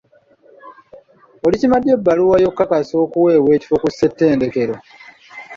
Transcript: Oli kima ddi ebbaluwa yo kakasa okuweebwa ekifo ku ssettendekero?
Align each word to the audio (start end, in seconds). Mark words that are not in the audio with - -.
Oli 1.45 1.55
kima 1.61 1.77
ddi 1.79 1.89
ebbaluwa 1.95 2.37
yo 2.45 2.51
kakasa 2.57 2.93
okuweebwa 3.05 3.49
ekifo 3.57 3.75
ku 3.83 3.89
ssettendekero? 3.91 4.75